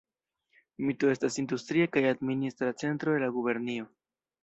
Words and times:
Mito 0.87 1.11
estas 1.17 1.37
industria 1.45 1.91
kaj 1.99 2.05
administra 2.15 2.75
centro 2.85 3.19
de 3.19 3.25
la 3.29 3.33
gubernio. 3.41 3.91